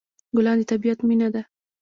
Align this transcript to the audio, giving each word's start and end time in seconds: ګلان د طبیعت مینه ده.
ګلان 0.35 0.57
د 0.59 0.61
طبیعت 0.71 0.99
مینه 1.07 1.27
ده. 1.33 1.41